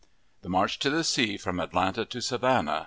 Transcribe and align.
THE 0.41 0.49
MARCH 0.49 0.79
TO 0.79 0.89
THE 0.89 1.03
SEA 1.03 1.37
FROM 1.37 1.59
ATLANTA 1.59 2.05
TO 2.05 2.21
SAVANNAH. 2.21 2.79